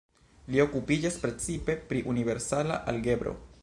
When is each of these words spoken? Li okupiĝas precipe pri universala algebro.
Li 0.53 0.63
okupiĝas 0.63 1.19
precipe 1.27 1.77
pri 1.93 2.03
universala 2.15 2.85
algebro. 2.93 3.41